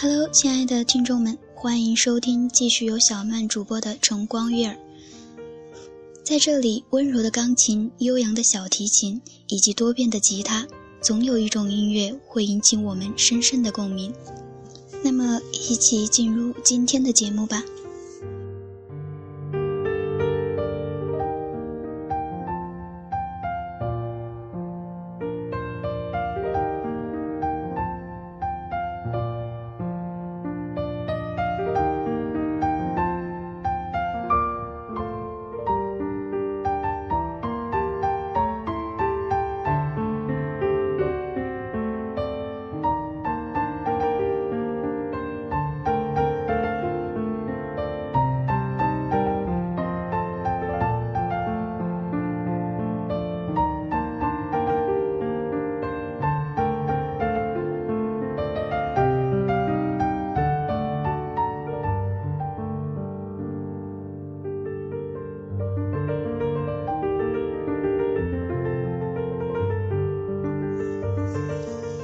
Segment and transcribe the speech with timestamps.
[0.00, 4.74] Hello，亲爱的听众们，欢迎收听继续由小曼主播的《晨光悦耳》。
[6.22, 10.64] 在这里，温柔的钢琴、悠扬的小提琴以及多变的吉他，
[11.02, 14.14] 总有一种音乐会引起我们深深的共鸣。
[15.02, 17.64] 那么，一起进入今天的节目吧。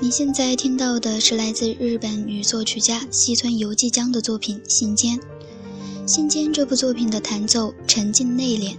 [0.05, 5.19] 你现在听到的是来自日本女作曲家西村由纪江的作品《信笺》。
[6.07, 8.77] 《信笺》这部作品的弹奏沉静内敛，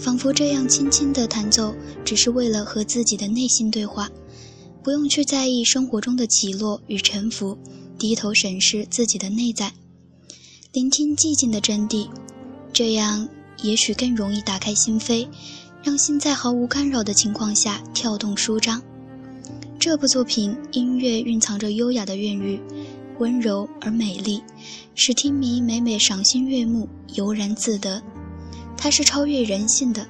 [0.00, 4.10] 仿佛这样轻轻的弹奏，只是为了和自己的内心对话，
[4.82, 7.58] 不用去在意生活中的起落与沉浮，
[7.98, 9.70] 低头审视自己的内在，
[10.72, 12.08] 聆听寂静的真谛，
[12.72, 13.28] 这样
[13.60, 15.28] 也许更容易打开心扉，
[15.82, 18.80] 让心在毫无干扰的情况下跳动舒张。
[19.84, 22.58] 这部作品音乐蕴藏着优雅的韵律，
[23.18, 24.42] 温柔而美丽，
[24.94, 28.02] 使听迷每每赏心悦目，悠然自得。
[28.78, 30.06] 它是超越人性的，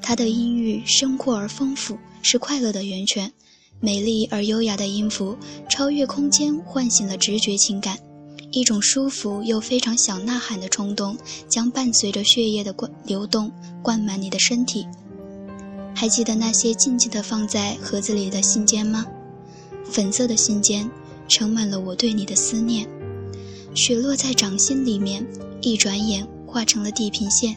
[0.00, 3.32] 它的音域深阔而丰富，是快乐的源泉。
[3.80, 5.36] 美丽而优雅的音符
[5.68, 7.98] 超越空间，唤醒了直觉情感，
[8.52, 11.16] 一种舒服又非常想呐喊的冲动，
[11.48, 13.50] 将伴随着血液的灌流动，
[13.82, 14.86] 灌满你的身体。
[16.02, 19.06] 还记得那些静静的放在盒子里的信笺吗？
[19.84, 20.90] 粉色的信笺，
[21.28, 22.88] 盛满了我对你的思念。
[23.72, 25.24] 雪落在掌心里面，
[25.60, 27.56] 一转眼化成了地平线。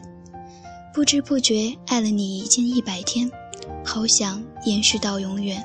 [0.93, 3.27] 不知不觉爱了你已经一百天，
[3.83, 5.63] 好想延续到永远。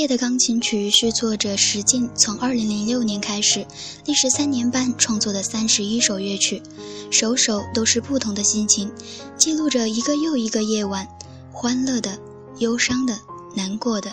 [0.00, 3.66] 夜的钢琴曲是作者石进从2006年开始，
[4.06, 6.62] 历时三年半创作的三十一首乐曲，
[7.10, 8.90] 首首都是不同的心情，
[9.36, 11.06] 记录着一个又一个夜晚，
[11.52, 12.18] 欢乐的、
[12.60, 13.20] 忧伤的、
[13.54, 14.10] 难过的，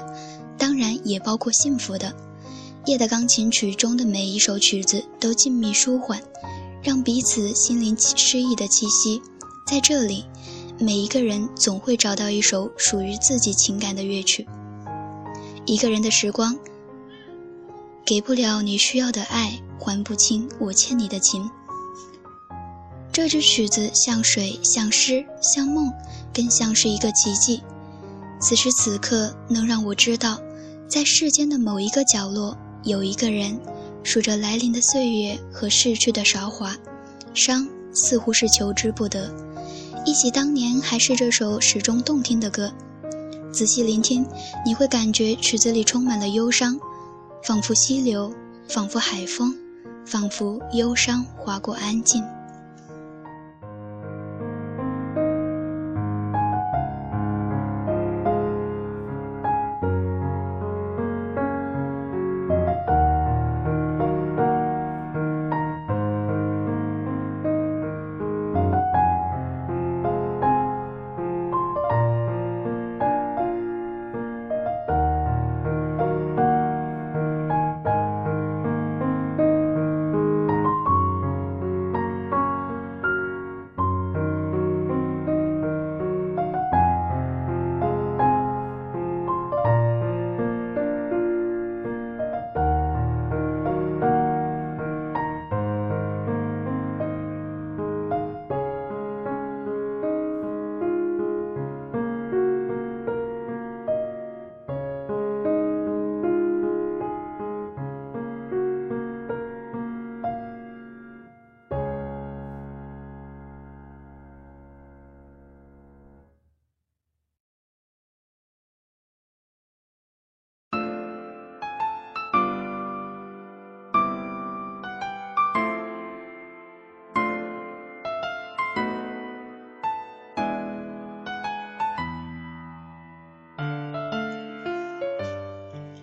[0.57, 2.13] 当然也包括幸福的。
[2.85, 6.21] 夜的钢琴曲中的每一首曲子都静谧舒缓，
[6.83, 9.21] 让彼此心灵诗意的气息。
[9.65, 10.25] 在这里，
[10.77, 14.45] 每一个人总会找到一首属于自己情感的乐曲。
[15.67, 16.57] 一个人的时光，
[18.05, 21.47] 给不了你需要的爱，还不清我欠你的情。
[23.11, 25.91] 这支曲子像水，像诗，像梦，
[26.33, 27.61] 更像是一个奇迹。
[28.39, 30.39] 此时此刻，能让我知道，
[30.87, 32.57] 在世间的某一个角落。
[32.83, 33.59] 有一个人
[34.03, 36.73] 数着来临的岁月和逝去的韶华，
[37.33, 39.29] 伤似乎是求之不得。
[40.05, 42.71] 忆起当年，还是这首始终动听的歌。
[43.57, 44.23] 仔细聆听，
[44.63, 46.79] 你会感觉曲子里充满了忧伤，
[47.41, 48.31] 仿佛溪流，
[48.69, 49.51] 仿佛海风，
[50.05, 52.23] 仿佛忧伤划过安静。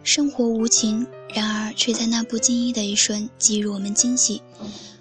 [0.05, 4.43] 生活无情，然而却在那不经意的一瞬给予我们惊喜，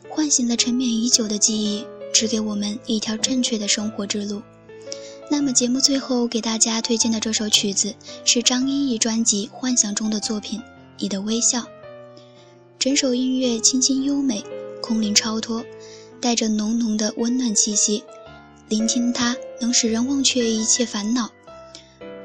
[0.09, 4.41] 唤醒了沉眠已久的记忆，指给我们一条正确的生活之路。
[5.29, 10.59] 那么节目最后给大家推荐的这首曲子是张依依专辑《幻想》中的作品
[10.97, 11.59] 《你的微笑》。
[12.79, 14.41] 整首音乐清新优美，
[14.81, 15.65] 空灵超脱，
[16.21, 18.05] 带着浓浓的温暖气息，
[18.69, 21.29] 聆听它能使人忘却一切烦恼。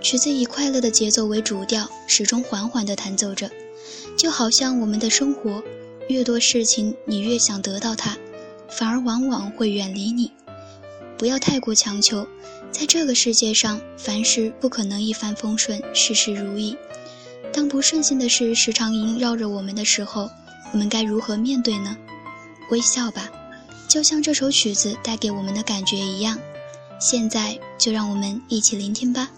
[0.01, 3.51] 曲子以快乐的节奏为主调，始终缓缓地弹奏着，
[4.17, 5.63] 就好像我们的生活，
[6.09, 8.17] 越多事情你越想得到它，
[8.71, 10.31] 反而往往会远离你。
[11.17, 12.27] 不要太过强求，
[12.71, 16.77] 在这个世界上，凡事不可能一帆风顺，事事如意。
[17.53, 20.31] 当不顺心的事时常萦绕着我们的时候，
[20.73, 21.97] 我们该如何面对呢？
[22.71, 23.29] 微笑吧，
[23.89, 26.39] 就像这首曲子带给我们的感觉一样。
[27.01, 29.29] 现在就让我们一起聆听吧。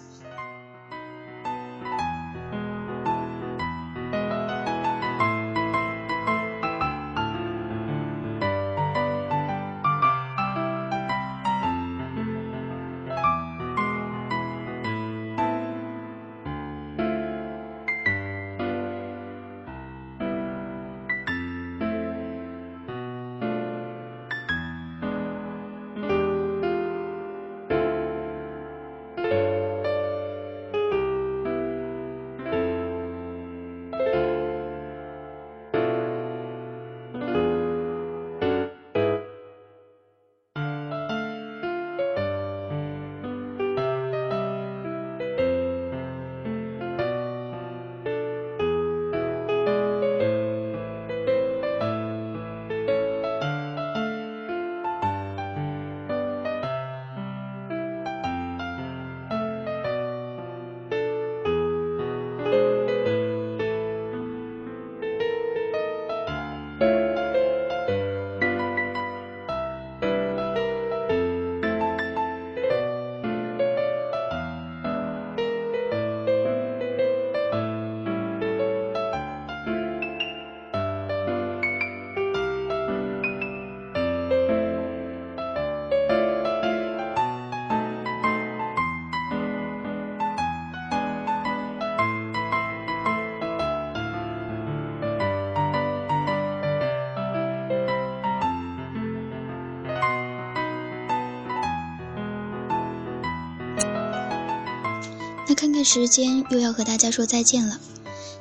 [105.50, 107.80] 那看看时间，又要和大家说再见了。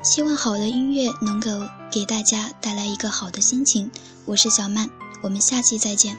[0.04, 1.50] 希望好的音乐能够
[1.90, 3.90] 给大家带来一个好的心情。
[4.26, 4.88] 我是小曼，
[5.24, 6.16] 我们下期再见。